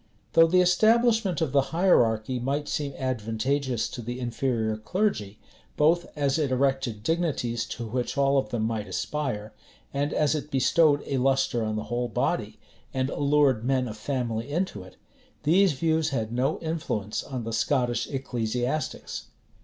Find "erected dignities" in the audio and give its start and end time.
6.49-7.67